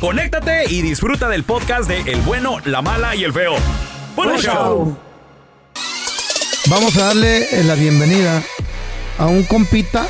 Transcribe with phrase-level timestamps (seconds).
[0.00, 3.54] conéctate y disfruta del podcast de El bueno, la mala y el feo.
[4.16, 4.96] ¡Buen show!
[6.68, 8.42] Vamos a darle eh, la bienvenida
[9.18, 10.06] a un compita,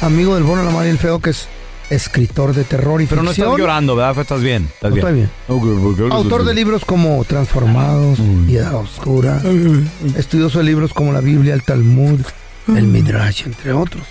[0.00, 1.48] amigo del bueno, la mala y el feo, que es
[1.90, 3.48] escritor de terror y Pero no ficción.
[3.48, 4.18] estás llorando, ¿verdad?
[4.20, 4.68] Estás bien.
[4.72, 5.06] Estás No, bien.
[5.06, 6.12] estoy bien.
[6.12, 9.40] Autor de libros como Transformados, Piedad Oscura,
[10.16, 12.20] estudioso de libros como la Biblia, el Talmud,
[12.68, 14.02] el Midrash, entre otros.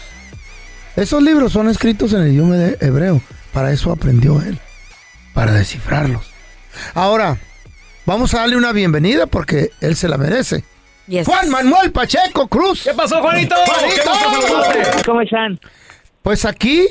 [0.95, 3.21] Esos libros son escritos en el idioma de hebreo.
[3.53, 4.59] Para eso aprendió él,
[5.33, 6.31] para descifrarlos.
[6.93, 7.37] Ahora,
[8.05, 10.63] vamos a darle una bienvenida porque él se la merece.
[11.07, 11.25] Yes.
[11.25, 12.83] Juan Manuel Pacheco Cruz.
[12.83, 13.55] ¿Qué pasó, Juanito?
[13.65, 14.11] ¡Juanito!
[15.05, 15.59] ¿Cómo están?
[16.21, 16.85] Pues aquí,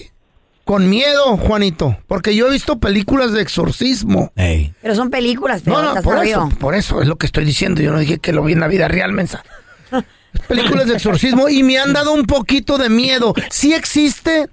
[0.65, 4.33] con miedo, Juanito, porque yo he visto películas de exorcismo.
[4.35, 4.75] Ey.
[4.83, 5.75] Pero son películas, feo.
[5.75, 7.81] No, no, ¿estás por eso, por eso es lo que estoy diciendo.
[7.81, 9.45] Yo no dije que lo vi en la vida real, mensa.
[10.49, 13.35] Películas de exorcismo y me han dado un poquito de miedo.
[13.51, 14.49] ¿Sí existe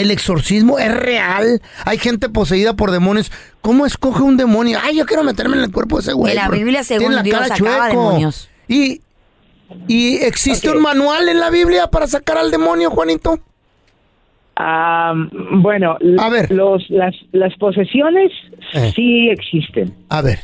[0.00, 0.78] el exorcismo?
[0.78, 1.60] ¿Es real?
[1.84, 3.30] Hay gente poseída por demonios.
[3.60, 4.78] ¿Cómo escoge un demonio?
[4.82, 6.32] Ay, yo quiero meterme en el cuerpo de ese güey.
[6.32, 8.06] En la Biblia, según la Dios, cara sacaba chueco.
[8.08, 8.48] demonios.
[8.68, 9.00] Y,
[9.86, 13.40] y existe un manual en la Biblia para sacar al demonio, Juanito.
[14.56, 15.14] Ah,
[15.52, 16.50] bueno, A ver.
[16.50, 18.32] Los, las, las posesiones
[18.74, 18.92] Eh.
[18.94, 19.94] sí existen.
[20.08, 20.38] A ver.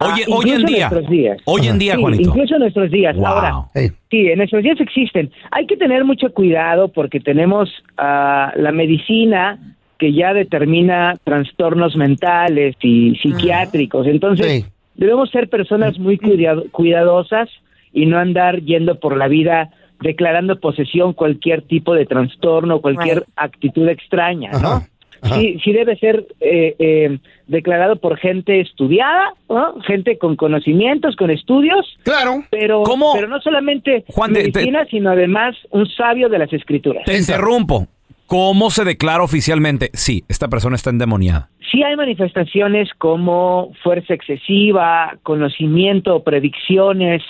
[0.00, 0.88] Oye, Ah, hoy en incluso día.
[0.90, 1.38] nuestros días.
[1.44, 2.28] Hoy en día, Sí, Juanito.
[2.30, 3.16] incluso en nuestros días.
[3.16, 3.26] Wow.
[3.26, 3.88] Ahora, Hey.
[4.10, 5.30] sí, en nuestros días existen.
[5.50, 9.58] Hay que tener mucho cuidado porque tenemos ah, la medicina
[9.98, 14.06] que ya determina trastornos mentales y psiquiátricos.
[14.06, 14.64] Entonces, Sí.
[14.96, 17.48] debemos ser personas muy cuidado- cuidadosas
[17.94, 19.70] y no andar yendo por la vida
[20.02, 23.28] declarando posesión cualquier tipo de trastorno, cualquier Right.
[23.36, 24.58] actitud extraña, ¿no?
[24.58, 24.88] Ajá.
[25.22, 29.80] Sí, sí debe ser eh, eh, declarado por gente estudiada, ¿no?
[29.82, 32.42] gente con conocimientos, con estudios, Claro.
[32.50, 33.12] pero, ¿Cómo?
[33.14, 37.04] pero no solamente Juan, te- te- medicina, sino además un sabio de las escrituras.
[37.04, 37.86] Te interrumpo.
[38.26, 39.90] ¿Cómo se declara oficialmente?
[39.92, 41.48] Sí, esta persona está endemoniada.
[41.70, 47.22] Sí hay manifestaciones como fuerza excesiva, conocimiento, predicciones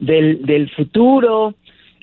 [0.00, 1.54] del, del futuro,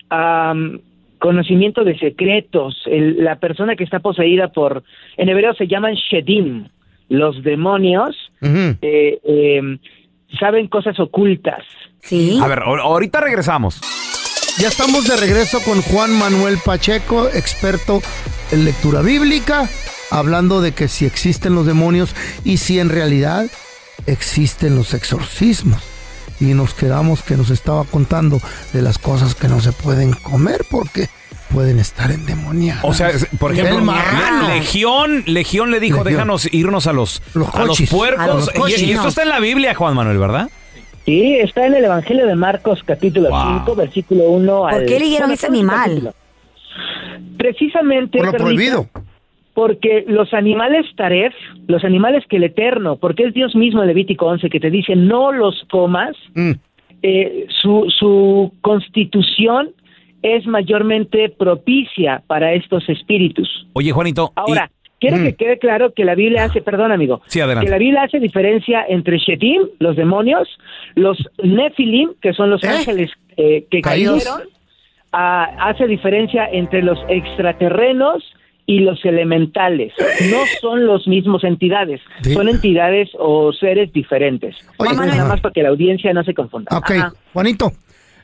[0.10, 0.80] am,
[1.20, 2.82] conocimiento de secretos.
[2.86, 4.84] El- la persona que está poseída por,
[5.18, 6.68] en hebreo se llaman shedim,
[7.10, 9.62] los demonios, eh, eh,
[10.40, 11.64] saben cosas ocultas.
[12.02, 12.40] Sí.
[12.42, 13.82] A ver, ahor- ahorita regresamos.
[14.60, 18.02] Ya estamos de regreso con Juan Manuel Pacheco, experto
[18.52, 19.70] en lectura bíblica,
[20.12, 22.14] hablando de que si existen los demonios
[22.44, 23.46] y si en realidad
[24.06, 25.82] existen los exorcismos.
[26.40, 28.40] Y nos quedamos que nos estaba contando
[28.74, 31.08] de las cosas que no se pueden comer porque
[31.54, 32.84] pueden estar endemoniadas.
[32.84, 34.48] O sea, por ejemplo, El marrano.
[34.48, 36.14] Le- Legión, Legión le dijo, Legión.
[36.14, 38.24] déjanos irnos a los, Los a los puercos.
[38.24, 40.50] A los Y- y, esto está en la Biblia, Juan Manuel, ¿verdad?
[41.06, 43.60] Sí, está en el Evangelio de Marcos, capítulo Wow.
[43.60, 44.76] 5, versículo 1 al...
[44.76, 45.80] ¿Por qué eligieron ese animal?
[45.90, 46.14] capítulo.
[47.38, 48.18] Precisamente...
[48.18, 48.90] por lo Carlita, prohibido.
[49.60, 51.34] Porque los animales taref,
[51.68, 54.96] los animales que el Eterno, porque es Dios mismo en Levítico 11 que te dice
[54.96, 56.52] no los comas, Mm.
[57.04, 59.72] eh, su, su constitución
[60.22, 63.68] es mayormente propicia para estos espíritus.
[63.74, 64.30] Oye, Juanito.
[64.30, 65.24] y- Ahora, quiero Mm.
[65.26, 67.66] que quede claro que la Biblia hace, perdón amigo, Sí, adelante.
[67.66, 70.48] que la Biblia hace diferencia entre Shetim, los demonios,
[70.96, 72.68] los Nefilim, que son los ¿Eh?
[72.70, 74.24] ángeles eh, que Caídos.
[74.24, 74.48] cayeron,
[75.12, 78.24] ah, hace diferencia entre los extraterrenos
[78.70, 79.94] y los elementales.
[80.32, 82.34] No son los mismos entidades, Sí.
[82.34, 84.56] son entidades o seres diferentes.
[84.78, 86.78] Oye, Nada más para que la audiencia no se confunda.
[86.78, 87.14] Ok, Ajá.
[87.34, 87.72] Juanito,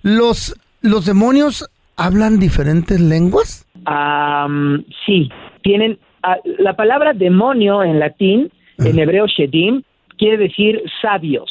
[0.04, 3.66] ¿los, ¿los demonios hablan diferentes lenguas?
[3.86, 5.30] Am, sí,
[5.64, 9.82] tienen ah, la palabra demonio en latín, en hebreo shedim,
[10.20, 11.50] quiere decir sabios.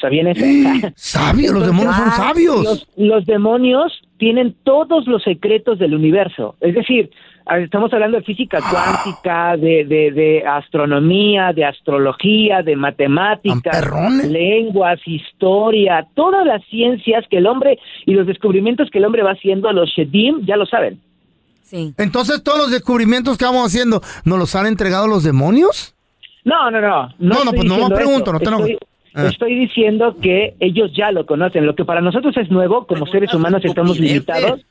[0.00, 0.34] ¿Sabían?
[0.96, 2.64] Sabios, los demonios son Ah, sabios.
[2.64, 6.56] Los, los demonios tienen todos los secretos del universo.
[6.60, 8.70] Es decir, ah, estamos hablando de física Ah.
[9.02, 13.84] cuántica, de, de, de astronomía, de astrología, de matemáticas,
[14.28, 19.32] lenguas, historia, todas las ciencias que el hombre y los descubrimientos que el hombre va
[19.32, 21.00] haciendo, los Shedim, ya lo saben.
[21.62, 21.94] Sí.
[21.98, 25.94] Entonces, todos los descubrimientos que vamos haciendo, ¿nos los han entregado los demonios?
[26.44, 26.88] No, no, no.
[26.88, 28.32] No, no, estoy pues diciendo pregunto, eso.
[28.32, 28.78] no te estoy.
[29.14, 29.26] Ah.
[29.26, 31.66] estoy diciendo que ellos ya lo conocen.
[31.66, 34.64] Lo que para nosotros es nuevo, como seres humanos estamos limitados,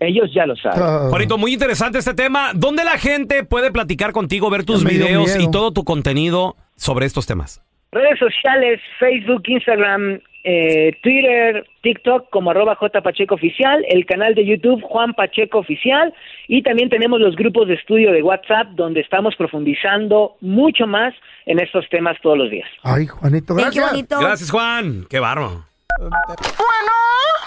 [0.00, 0.82] ellos ya lo saben.
[0.82, 1.06] Ah.
[1.10, 2.50] Juanito, muy interesante este tema.
[2.54, 5.48] ¿Dónde la gente puede platicar contigo, ver tus videos miedo.
[5.48, 7.62] y todo tu contenido sobre estos temas?
[7.92, 14.46] Redes sociales, Facebook, Instagram, eh, Twitter, TikTok como arroba J Pacheco Oficial, el canal de
[14.46, 16.14] YouTube Juan Pacheco Oficial
[16.46, 21.14] y también tenemos los grupos de estudio de WhatsApp donde estamos profundizando mucho más
[21.46, 22.68] en estos temas todos los días.
[22.84, 23.90] Ay, Juanito, Thank you, gracias.
[23.90, 24.20] bonito.
[24.20, 25.06] Gracias, Juan.
[25.10, 25.64] Qué barro.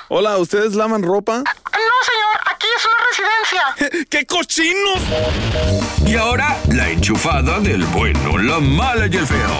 [0.09, 1.37] Hola, ¿ustedes lavan ropa?
[1.37, 4.05] No, señor, aquí es una residencia.
[4.09, 6.05] ¡Qué cochinos!
[6.05, 9.55] Y ahora, la enchufada del bueno, la mala y el feo.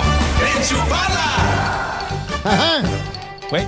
[2.44, 3.19] Ajá.
[3.50, 3.66] Güey,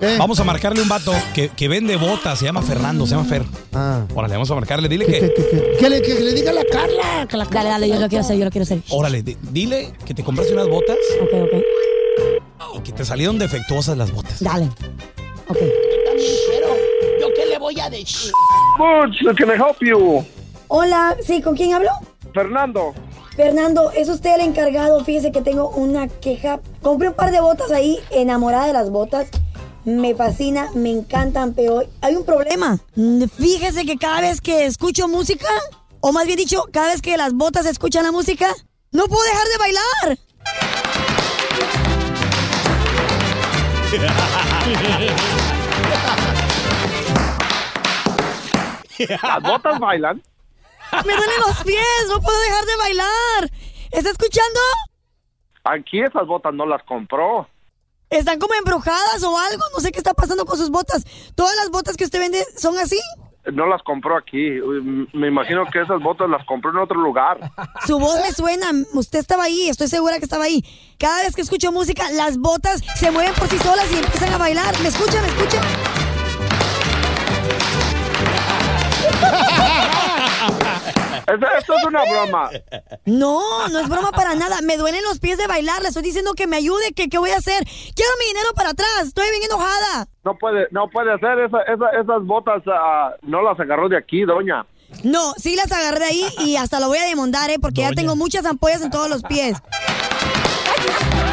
[0.00, 0.16] ¿Qué?
[0.16, 3.42] vamos a marcarle un vato que, que vende botas, se llama Fernando, se llama Fer.
[3.74, 4.04] Ah.
[4.14, 5.76] Órale, vamos a marcarle, dile Que, que, que...
[5.78, 7.26] que, le, que le diga a la Carla.
[7.28, 8.80] Que la Dale, dale, yo lo quiero hacer, yo lo quiero hacer.
[8.90, 12.78] Órale, di- dile que te compraste unas botas Ok, ok.
[12.78, 14.42] y que te salieron defectuosas las botas.
[14.42, 14.66] Dale.
[15.48, 15.58] Ok.
[17.20, 18.32] ¿Yo qué le voy a decir?
[18.78, 20.24] Butch, can I help you?
[20.68, 21.90] Hola, sí, ¿con quién hablo?
[22.32, 22.94] Fernando.
[23.40, 25.02] Fernando, ¿es usted el encargado?
[25.02, 26.60] Fíjese que tengo una queja.
[26.82, 29.30] Compré un par de botas ahí, enamorada de las botas.
[29.86, 32.78] Me fascina, me encantan, pero hay un problema.
[33.38, 35.48] Fíjese que cada vez que escucho música,
[36.00, 38.54] o más bien dicho, cada vez que las botas escuchan la música,
[38.92, 40.18] no puedo dejar de bailar.
[49.22, 50.22] ¿Las botas bailan?
[50.92, 53.50] Me duelen los pies, no puedo dejar de bailar.
[53.90, 54.60] ¿Está escuchando?
[55.64, 57.48] Aquí esas botas no las compró.
[58.08, 59.62] ¿Están como embrujadas o algo?
[59.72, 61.04] No sé qué está pasando con sus botas.
[61.36, 62.98] ¿Todas las botas que usted vende son así?
[63.52, 64.60] No las compró aquí.
[64.60, 67.38] Uy, Me imagino que esas botas las compró en otro lugar.
[67.86, 68.70] Su voz me suena.
[68.94, 70.64] Usted estaba ahí, estoy segura que estaba ahí.
[70.98, 74.38] Cada vez que escucho música, las botas se mueven por sí solas y empiezan a
[74.38, 74.78] bailar.
[74.80, 75.22] ¿Me escucha?
[75.22, 75.60] ¿Me escucha?
[81.26, 82.50] Esto, esto es una broma.
[83.04, 84.60] No, no es broma para nada.
[84.62, 85.82] Me duelen los pies de bailar.
[85.82, 86.92] Le estoy diciendo que me ayude.
[86.94, 87.62] que ¿Qué voy a hacer?
[87.64, 88.88] Quiero mi dinero para atrás.
[89.06, 90.06] Estoy bien enojada.
[90.24, 91.38] No puede, no puede ser.
[91.40, 94.66] Esa- esa- esas botas ah, no las agarró de aquí, doña.
[95.04, 97.58] No, sí las agarré de ahí y hasta lo voy a demandar, ¿eh?
[97.60, 99.56] Porque ya tengo muchas ampollas en todos los pies.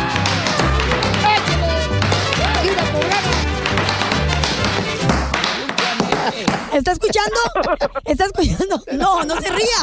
[6.77, 7.37] ¿Está escuchando?
[8.05, 8.79] ¿Está escuchando?
[8.93, 9.81] No, no se ría.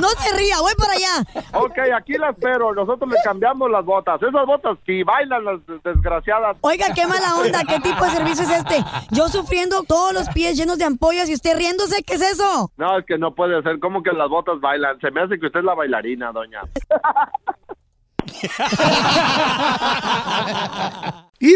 [0.00, 0.60] No se ría.
[0.60, 1.24] Voy para allá.
[1.54, 2.74] Ok, aquí la espero.
[2.74, 4.20] Nosotros le cambiamos las botas.
[4.22, 6.56] Esas botas sí bailan las desgraciadas.
[6.60, 7.60] Oiga, qué mala onda.
[7.66, 8.84] ¿Qué tipo de servicio es este?
[9.10, 12.02] Yo sufriendo todos los pies llenos de ampollas y usted riéndose.
[12.02, 12.70] ¿Qué es eso?
[12.76, 13.78] No, es que no puede ser.
[13.78, 14.98] ¿Cómo que las botas bailan?
[15.00, 16.62] Se me hace que usted es la bailarina, doña.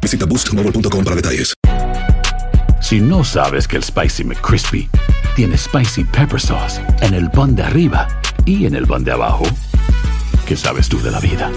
[0.00, 1.54] Visita boostmobile.com para detalles.
[2.80, 4.88] Si no sabes que el Spicy McCrispy
[5.34, 8.08] tiene Spicy Pepper Sauce en el pan de arriba
[8.44, 9.44] y en el pan de abajo,
[10.46, 11.50] ¿qué sabes tú de la vida?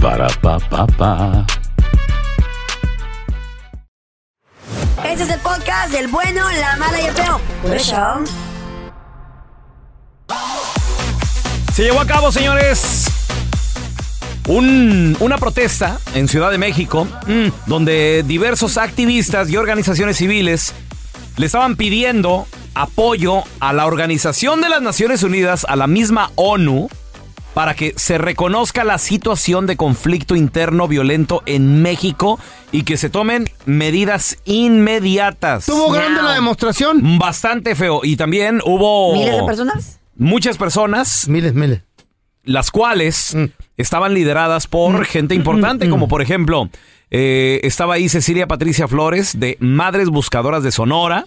[0.00, 1.46] Para, pa, pa, pa.
[5.04, 7.40] Este es el podcast del bueno, la mala y el feo.
[7.62, 8.24] Por eso.
[11.74, 13.04] Se llevó a cabo, señores,
[14.46, 20.72] un- una protesta en Ciudad de México, mm, donde diversos activistas y organizaciones civiles
[21.36, 26.88] le estaban pidiendo apoyo a la Organización de las Naciones Unidas, a la misma ONU,
[27.54, 32.38] para que se reconozca la situación de conflicto interno violento en México
[32.70, 35.64] y que se tomen medidas inmediatas.
[35.64, 37.18] ¿Tuvo grande la demostración?
[37.18, 38.00] Bastante feo.
[38.02, 39.14] Y también hubo...
[39.14, 40.00] ¿Miles de personas?
[40.16, 41.28] Muchas personas.
[41.28, 41.80] Miles, miles.
[42.46, 43.44] Las cuales Mm.
[43.76, 46.70] estaban lideradas por gente importante, como por ejemplo,
[47.10, 51.26] eh, estaba ahí Cecilia Patricia Flores de Madres Buscadoras de Sonora.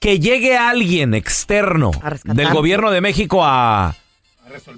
[0.00, 1.90] Que llegue alguien externo
[2.24, 3.96] del gobierno de México a,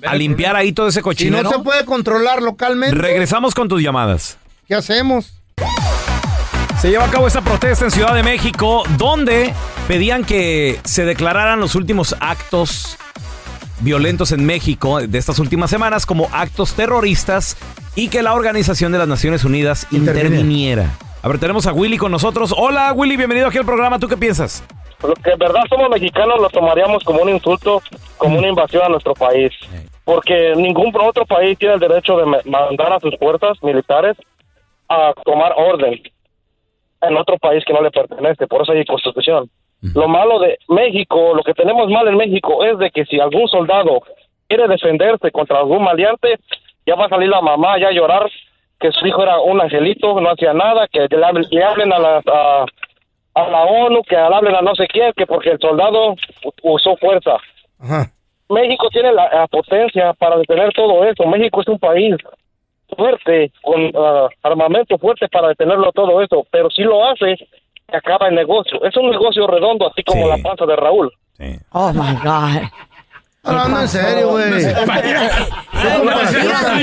[0.07, 1.43] a limpiar ahí todo ese Si cochinero.
[1.43, 4.39] no se puede controlar localmente, Regresamos con tus llamadas.
[4.67, 5.35] ¿qué hacemos?
[6.81, 9.53] Se lleva a cabo esta protesta en Ciudad de México, donde
[9.87, 12.97] pedían que se declararan los últimos actos
[13.81, 17.57] violentos en México de estas últimas semanas como actos terroristas
[17.97, 20.91] y que la Organización de las Naciones Unidas interviniera.
[21.23, 22.55] A ver, tenemos a Willy con nosotros.
[22.57, 23.99] Hola Willy, bienvenido aquí al programa.
[23.99, 24.62] ¿Tú qué piensas?
[25.02, 27.83] Los que en verdad somos mexicanos lo tomaríamos como un insulto,
[28.19, 29.50] como una invasión a nuestro país.
[30.04, 34.16] Porque ningún otro país tiene el derecho de mandar a sus fuerzas militares
[34.88, 36.00] a tomar orden
[37.02, 38.47] en otro país que no le pertenece.
[38.47, 39.49] Por eso hay constitución.
[39.95, 43.49] Lo malo de México, lo que tenemos mal en México es de que si algún
[43.49, 44.02] soldado
[44.47, 46.38] quiere defenderse contra algún maleante,
[46.87, 48.30] ya va a salir la mamá ya a llorar
[48.78, 51.99] que su hijo era un angelito, no hacía nada, que le hablen, le hablen a,
[51.99, 52.64] las, a,
[53.34, 56.16] a la ONU, que le hablen a no sé quién, que porque el soldado
[56.62, 57.37] usó fuerza.
[58.49, 61.25] México tiene la, la potencia para detener todo eso.
[61.26, 62.16] México es un país
[62.96, 68.28] fuerte, con ah, armamento fuerte para detenerlo todo eso, pero si lo hace, se acaba
[68.28, 68.82] el negocio.
[68.84, 71.12] Es un negocio redondo, así como la panza de Raúl.
[71.72, 72.68] Oh my God.
[73.42, 74.50] Hablando en serio, güey.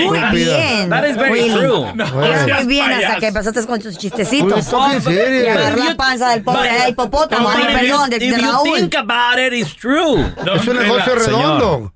[0.08, 0.90] Muy bien.
[0.90, 1.94] That is very true.
[1.94, 4.52] Muy bien hasta que empezaste con tus chistecitos.
[4.52, 5.44] Pues, está en serio.
[5.44, 8.80] Y agarrar la panza del pobre hipopótamo, ay, perdón, de, Raúl.
[8.80, 10.34] think about it, it's true.
[10.56, 11.94] es un negocio redondo.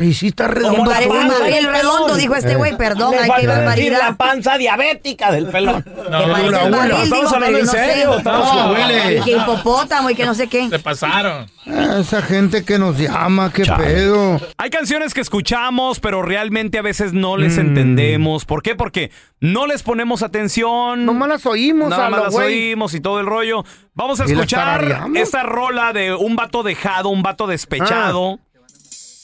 [0.00, 0.84] Y sí está redondo.
[0.88, 2.56] Parece el redondo, dijo este Eh.
[2.56, 3.98] güey, perdón, Le ay, falta qué decir barbaridad.
[4.00, 5.84] la panza diabética del pelón.
[5.86, 8.16] No, que parece barril, Estamos hablando en no serio.
[8.18, 9.18] Estamos No, con Willy.
[9.18, 10.68] Y que hipopótamo y que no sé qué.
[10.68, 11.50] Se pasaron.
[11.66, 13.84] Ah, Esa gente que nos llama, qué Chale.
[13.84, 14.40] pedo.
[14.56, 17.60] Hay canciones que escuchamos, pero realmente a veces no les Mm.
[17.60, 18.44] entendemos.
[18.44, 18.76] ¿Por qué?
[18.76, 21.04] Porque no les ponemos atención.
[21.04, 22.68] Nomás las oímos Nada a más lo las güey.
[22.70, 23.64] oímos y todo el rollo.
[23.94, 28.38] Vamos a ¿Y las escuchar esta rola de un vato dejado, un vato despechado.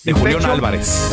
[0.04, 0.44] De Julián.
[0.44, 1.10] Álvarez.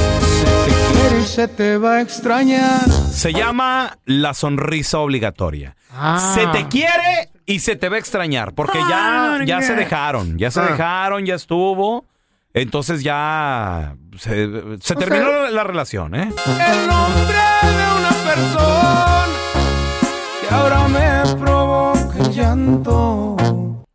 [1.26, 2.90] se te va a extrañar.
[2.90, 5.76] Se llama La Sonrisa Obligatoria.
[5.92, 6.34] Ah.
[6.34, 8.54] Se te quiere y se te va a extrañar.
[8.54, 10.38] Porque ya, ya se dejaron.
[10.38, 10.68] Ya se Ah.
[10.72, 12.06] dejaron, ya estuvo.
[12.54, 14.50] Entonces ya se,
[14.82, 16.24] se terminó la, la relación, ¿eh?
[16.48, 19.28] El nombre de una persona
[20.50, 23.36] ahora me provoca llanto.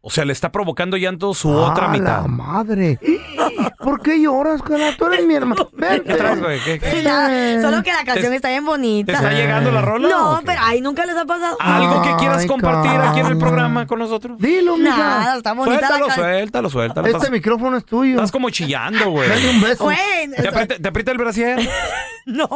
[0.07, 2.23] O sea, le está provocando llanto su otra ¡A mitad.
[2.23, 2.99] la madre!
[3.85, 4.97] ¿Por qué lloras, cara?
[4.97, 5.69] Tú eres mi hermano.
[5.73, 6.05] Vente.
[6.09, 6.61] ¿Qué traes, güey?
[6.61, 7.03] ¿Qué- qué?
[7.03, 9.13] Ya, solo que la canción ¿Te- está bien bonita.
[9.13, 10.09] ¿Te está llegando la rola?
[10.09, 11.57] No, pero ay, nunca les ha pasado.
[11.61, 14.39] ¿Algo que quieras Ay, compartir aquí en el programa con nosotros?
[14.39, 14.97] Dilo, mija.
[14.97, 16.27] Nada, está bonita Suéltalo, la canción.
[16.27, 17.07] suéltalo, suéltalo.
[17.07, 18.15] Este Estás, micrófono es tuyo.
[18.15, 19.29] estás como chillando, güey.
[19.29, 19.85] Dale un beso.
[19.85, 19.99] Güey,
[20.37, 21.69] ¿Te aprieta, te aprieta el brasier?
[22.27, 22.49] no.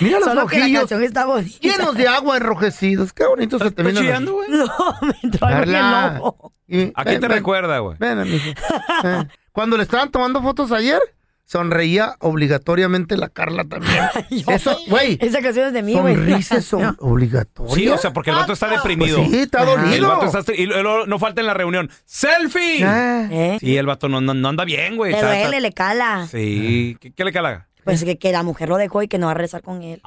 [0.00, 1.58] Mira los Solo que la ojillos canción está bonita.
[1.60, 3.12] llenos de agua enrojecidos.
[3.12, 4.00] Qué bonito se te ¿Estás viene.
[4.00, 4.48] chillando, güey?
[4.50, 4.66] No,
[5.02, 6.18] me entró algo en el Carla.
[6.20, 6.52] ojo.
[6.70, 7.96] Y- ¿A quién te recuerda, güey?
[7.98, 8.44] Ven, amigo.
[9.48, 11.00] Eh, Cuando le estaban tomando fotos ayer,
[11.44, 14.02] sonreía obligatoriamente la Carla también.
[14.48, 15.18] Eso, güey.
[15.20, 16.14] Esa canción es de mí, güey.
[16.14, 17.74] Sonrisas son obligatorias.
[17.74, 19.18] Sí, o sea, porque el vato está deprimido.
[19.18, 19.94] Pues sí, está dolido.
[19.94, 20.52] El vato está...
[20.54, 21.90] Y luego no falta en la reunión.
[22.04, 22.82] ¡Selfie!
[22.84, 23.28] Eh.
[23.30, 23.56] ¿Eh?
[23.60, 25.12] Sí, el vato no, no, no anda bien, güey.
[25.12, 26.28] Le duele, está- le cala.
[26.30, 26.96] Sí.
[27.00, 27.66] ¿Qué, qué le cala?
[27.84, 30.02] Pues que, que la mujer lo dejó y que no va a rezar con él.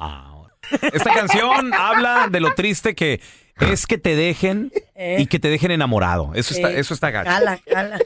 [0.92, 3.20] Esta canción habla de lo triste que
[3.58, 5.16] es que te dejen Eh.
[5.18, 6.30] y que te dejen enamorado.
[6.34, 7.28] Eso está, Eh, eso está gacho.
[7.28, 7.98] Cala, cala.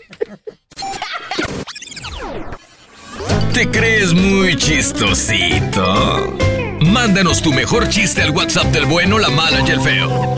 [3.52, 6.37] ¿Te crees muy chistosito?
[6.80, 10.37] Mándanos tu mejor chiste al WhatsApp del bueno, la mala y el feo.